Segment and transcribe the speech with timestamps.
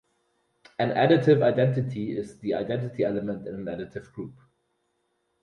[0.79, 4.33] An additive identity is the identity element in an additive group.